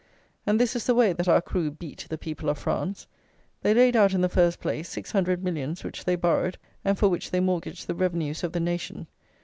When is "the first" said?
4.21-4.59